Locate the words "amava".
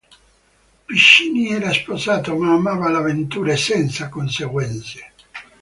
2.53-2.89